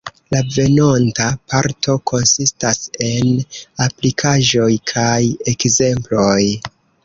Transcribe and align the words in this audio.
La 0.35 0.39
venonta 0.53 1.27
parto 1.53 1.97
konsistas 2.13 2.81
en 3.09 3.31
aplikaĵoj 3.87 4.73
kaj 4.97 5.15
ekzemploj. 5.57 6.45